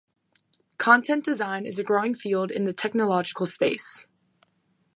Content 0.79 1.23
design 1.23 1.63
is 1.67 1.77
a 1.77 1.83
growing 1.83 2.15
field 2.15 2.49
in 2.49 2.63
the 2.63 2.73
technological 2.73 3.45
space. 3.45 4.07